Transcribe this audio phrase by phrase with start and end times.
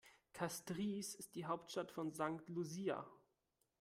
[0.33, 2.47] Castries ist die Hauptstadt von St.
[2.47, 3.05] Lucia.